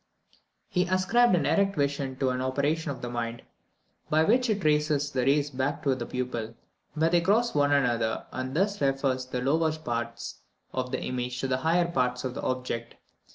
[0.67, 3.43] He ascribed an erect vision to an operation of the mind,
[4.09, 6.55] by which it traces the rays back to the pupil,
[6.95, 10.39] where they cross one another, and thus refers the lower parts
[10.73, 12.95] of the image to the higher parts of the object.